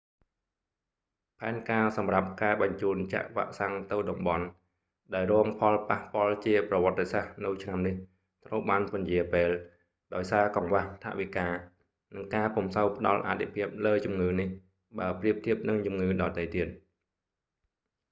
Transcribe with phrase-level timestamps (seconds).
[1.39, 4.45] ផែនការសម្រាប់ការបញ្ជូនចាក់វ៉ាក់សាំងទៅតំបន់
[5.13, 7.95] ដែលរងផលប៉ះពាល់ជាប្រវត្តិសាស្ត្រនៅឆ្នាំនេះ
[8.45, 9.49] ត្រូវបានពន្យារពេល
[10.13, 11.47] ដោយសារកង្វះថវិកា
[12.15, 14.49] និងការពុំសូវផ្តល់អាទិភាពលើជំងឺនេះ
[14.99, 16.67] បើប្រៀបធៀបនឹងជំងឺដទៃទៀត